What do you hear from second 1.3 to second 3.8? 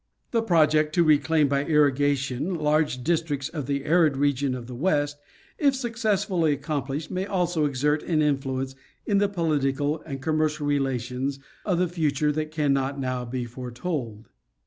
by irrigation large districts of